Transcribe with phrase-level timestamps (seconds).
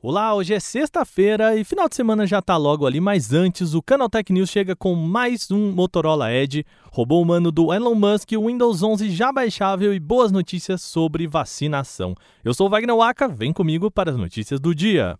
[0.00, 3.82] Olá, hoje é sexta-feira e final de semana já tá logo ali, mas antes o
[3.82, 8.80] Canaltech News chega com mais um Motorola Edge, robô humano do Elon Musk, o Windows
[8.80, 12.14] 11 já baixável e boas notícias sobre vacinação.
[12.44, 15.18] Eu sou o Wagner Waka, vem comigo para as notícias do dia.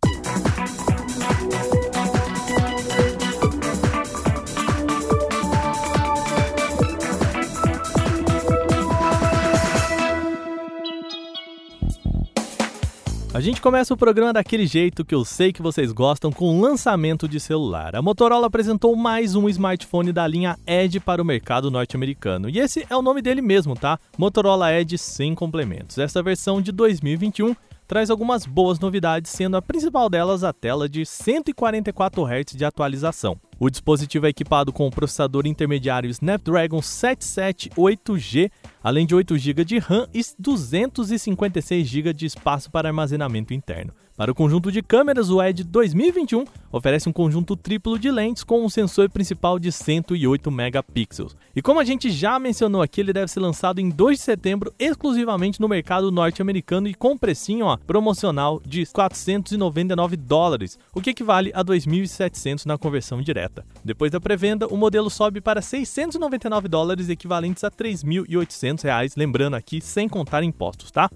[13.34, 16.60] A gente começa o programa daquele jeito que eu sei que vocês gostam, com o
[16.62, 17.94] lançamento de celular.
[17.94, 22.48] A Motorola apresentou mais um smartphone da linha Edge para o mercado norte-americano.
[22.48, 23.98] E esse é o nome dele mesmo, tá?
[24.16, 25.98] Motorola Edge sem complementos.
[25.98, 27.54] Essa versão de 2021
[27.86, 33.38] traz algumas boas novidades, sendo a principal delas a tela de 144 Hz de atualização.
[33.60, 39.78] O dispositivo é equipado com o processador intermediário Snapdragon 778G, além de 8 GB de
[39.78, 43.92] RAM e 256 GB de espaço para armazenamento interno.
[44.18, 48.64] Para o conjunto de câmeras, o Edge 2021 oferece um conjunto triplo de lentes com
[48.64, 51.36] um sensor principal de 108 megapixels.
[51.54, 54.74] E como a gente já mencionou aqui, ele deve ser lançado em 2 de setembro
[54.76, 61.52] exclusivamente no mercado norte-americano e com precinho ó, promocional de 499 dólares, o que equivale
[61.54, 63.47] a 2.700 na conversão direta.
[63.84, 69.80] Depois da pré-venda, o modelo sobe para 699 dólares, equivalentes a 3.800 reais, lembrando aqui
[69.80, 71.10] sem contar impostos, tá?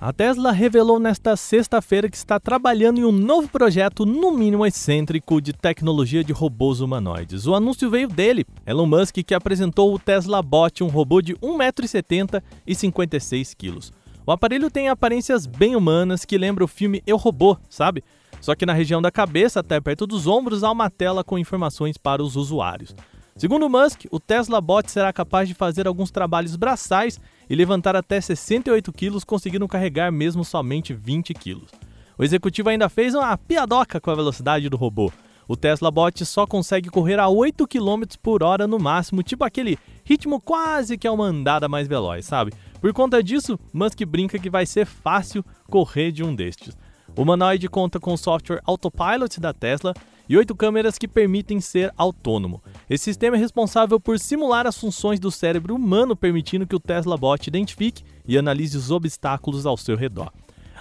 [0.00, 5.40] A Tesla revelou nesta sexta-feira que está trabalhando em um novo projeto, no mínimo excêntrico,
[5.40, 7.46] de tecnologia de robôs humanoides.
[7.46, 12.42] O anúncio veio dele, Elon Musk, que apresentou o Tesla Bot, um robô de 1,70m
[12.66, 13.78] e 56 kg.
[14.26, 18.04] O aparelho tem aparências bem humanas que lembra o filme Eu Robô, sabe?
[18.40, 21.96] Só que na região da cabeça, até perto dos ombros, há uma tela com informações
[21.96, 22.94] para os usuários.
[23.36, 27.18] Segundo Musk, o Tesla Bot será capaz de fazer alguns trabalhos braçais
[27.50, 31.70] e levantar até 68 quilos, conseguindo carregar mesmo somente 20 quilos.
[32.16, 35.12] O executivo ainda fez uma piadoca com a velocidade do robô.
[35.48, 39.78] O Tesla Bot só consegue correr a 8 km por hora no máximo, tipo aquele
[40.04, 42.52] ritmo quase que é uma andada mais veloz, sabe?
[42.80, 46.76] Por conta disso, Musk brinca que vai ser fácil correr de um destes.
[47.16, 49.94] O humanoide conta com o software Autopilot da Tesla
[50.28, 52.60] e oito câmeras que permitem ser autônomo.
[52.90, 57.16] Esse sistema é responsável por simular as funções do cérebro humano, permitindo que o Tesla
[57.16, 60.32] Bot identifique e analise os obstáculos ao seu redor.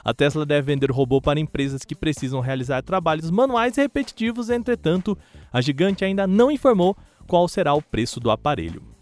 [0.04, 4.50] A Tesla deve vender o robô para empresas que precisam realizar trabalhos manuais e repetitivos,
[4.50, 5.16] entretanto,
[5.52, 8.93] a gigante ainda não informou qual será o preço do aparelho.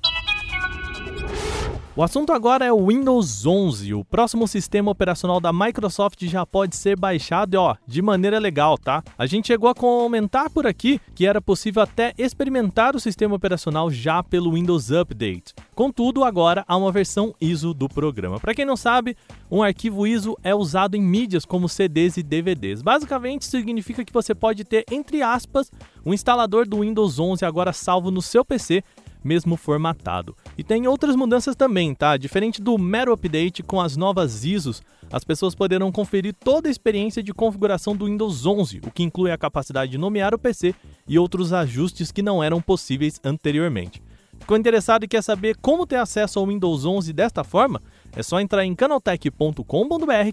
[1.94, 3.94] O assunto agora é o Windows 11.
[3.94, 9.04] O próximo sistema operacional da Microsoft já pode ser baixado, ó, de maneira legal, tá?
[9.18, 13.92] A gente chegou a comentar por aqui que era possível até experimentar o sistema operacional
[13.92, 15.54] já pelo Windows Update.
[15.76, 18.40] Contudo, agora há uma versão ISO do programa.
[18.40, 19.18] Para quem não sabe,
[19.52, 22.82] um arquivo ISO é usado em mídias como CDs e DVDs.
[22.82, 25.70] Basicamente, significa que você pode ter, entre aspas,
[26.06, 28.82] um instalador do Windows 11 agora salvo no seu PC
[29.24, 30.36] mesmo formatado.
[30.62, 32.16] E tem outras mudanças também, tá?
[32.18, 37.24] Diferente do mero update com as novas ISOs, as pessoas poderão conferir toda a experiência
[37.24, 40.76] de configuração do Windows 11, o que inclui a capacidade de nomear o PC
[41.08, 44.04] e outros ajustes que não eram possíveis anteriormente.
[44.40, 47.82] Ficou interessado e quer saber como ter acesso ao Windows 11 desta forma?
[48.16, 49.64] É só entrar em canaltech.com.br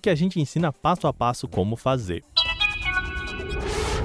[0.03, 2.23] que a gente ensina passo a passo como fazer.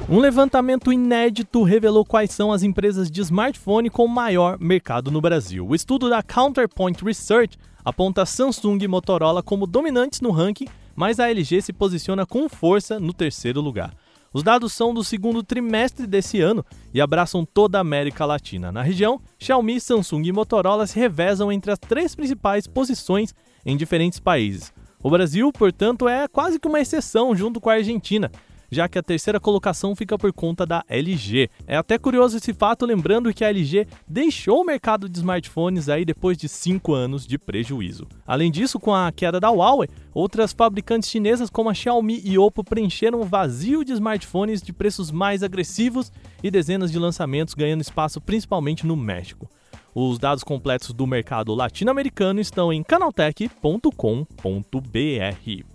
[0.10, 5.66] Um levantamento inédito revelou quais são as empresas de smartphone com maior mercado no Brasil.
[5.66, 11.30] O estudo da Counterpoint Research aponta Samsung e Motorola como dominantes no ranking, mas a
[11.30, 13.94] LG se posiciona com força no terceiro lugar.
[14.34, 18.74] Os dados são do segundo trimestre desse ano e abraçam toda a América Latina.
[18.74, 23.34] Na região, Xiaomi, Samsung e Motorola se revezam entre as três principais posições
[23.66, 24.74] em diferentes países.
[25.02, 28.30] O Brasil, portanto, é quase que uma exceção junto com a Argentina
[28.74, 31.50] já que a terceira colocação fica por conta da LG.
[31.68, 36.04] É até curioso esse fato, lembrando que a LG deixou o mercado de smartphones aí
[36.04, 38.08] depois de 5 anos de prejuízo.
[38.26, 42.64] Além disso, com a queda da Huawei, outras fabricantes chinesas como a Xiaomi e Oppo
[42.64, 46.12] preencheram o vazio de smartphones de preços mais agressivos
[46.42, 49.50] e dezenas de lançamentos ganhando espaço principalmente no México.
[49.96, 55.73] Os dados completos do mercado latino-americano estão em canaltech.com.br.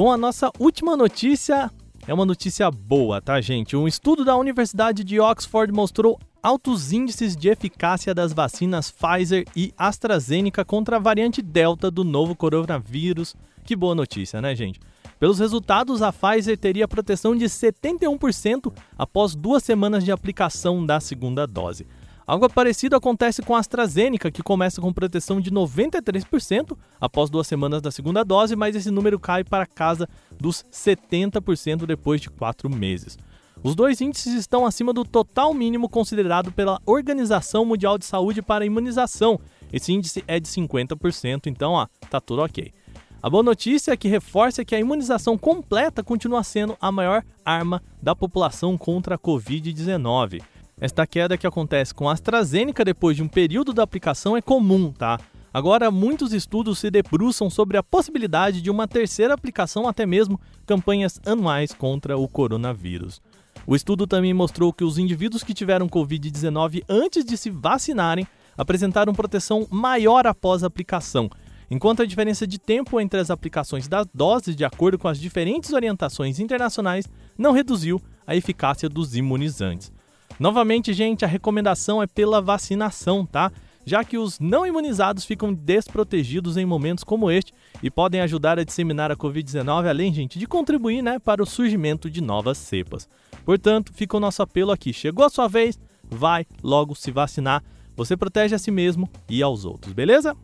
[0.00, 1.70] Bom, a nossa última notícia
[2.06, 3.76] é uma notícia boa, tá, gente?
[3.76, 9.74] Um estudo da Universidade de Oxford mostrou altos índices de eficácia das vacinas Pfizer e
[9.76, 13.36] AstraZeneca contra a variante Delta do novo coronavírus.
[13.62, 14.80] Que boa notícia, né, gente?
[15.18, 21.46] Pelos resultados, a Pfizer teria proteção de 71% após duas semanas de aplicação da segunda
[21.46, 21.86] dose.
[22.30, 27.82] Algo parecido acontece com a AstraZeneca, que começa com proteção de 93% após duas semanas
[27.82, 33.18] da segunda dose, mas esse número cai para casa dos 70% depois de quatro meses.
[33.64, 38.62] Os dois índices estão acima do total mínimo considerado pela Organização Mundial de Saúde para
[38.62, 39.40] a imunização.
[39.72, 42.72] Esse índice é de 50%, então, ó, tá tudo ok.
[43.20, 47.82] A boa notícia é que reforça que a imunização completa continua sendo a maior arma
[48.00, 50.40] da população contra a Covid-19.
[50.80, 54.90] Esta queda que acontece com a AstraZeneca depois de um período da aplicação é comum,
[54.90, 55.20] tá?
[55.52, 61.20] Agora, muitos estudos se debruçam sobre a possibilidade de uma terceira aplicação, até mesmo campanhas
[61.26, 63.20] anuais contra o coronavírus.
[63.66, 69.12] O estudo também mostrou que os indivíduos que tiveram Covid-19 antes de se vacinarem apresentaram
[69.12, 71.28] proteção maior após a aplicação,
[71.70, 75.74] enquanto a diferença de tempo entre as aplicações das doses, de acordo com as diferentes
[75.74, 77.06] orientações internacionais,
[77.36, 79.92] não reduziu a eficácia dos imunizantes.
[80.40, 83.52] Novamente, gente, a recomendação é pela vacinação, tá?
[83.84, 87.52] Já que os não imunizados ficam desprotegidos em momentos como este
[87.82, 92.08] e podem ajudar a disseminar a Covid-19, além, gente, de contribuir né, para o surgimento
[92.08, 93.06] de novas cepas.
[93.44, 94.94] Portanto, fica o nosso apelo aqui.
[94.94, 95.78] Chegou a sua vez,
[96.08, 97.62] vai logo se vacinar.
[97.94, 100.34] Você protege a si mesmo e aos outros, beleza?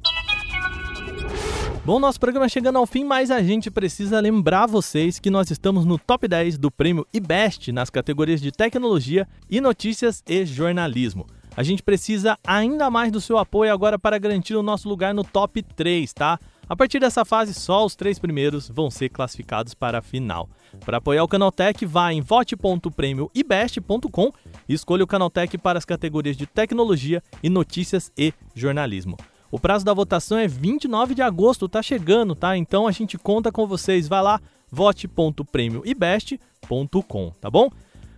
[1.87, 5.85] Bom, nosso programa chegando ao fim, mas a gente precisa lembrar vocês que nós estamos
[5.85, 11.29] no top 10 do prêmio IBEST nas categorias de tecnologia e notícias e jornalismo.
[11.57, 15.23] A gente precisa ainda mais do seu apoio agora para garantir o nosso lugar no
[15.23, 16.41] top 3, tá?
[16.69, 20.49] A partir dessa fase, só os três primeiros vão ser classificados para a final.
[20.85, 24.33] Para apoiar o Canaltech, vá em vote.prêmioibest.com
[24.69, 29.17] e escolha o Canaltech para as categorias de tecnologia e notícias e jornalismo.
[29.51, 32.57] O prazo da votação é 29 de agosto, tá chegando, tá?
[32.57, 34.09] Então a gente conta com vocês.
[34.09, 34.41] Vai lá,
[34.71, 37.69] vote.prêmioibest.com, tá bom?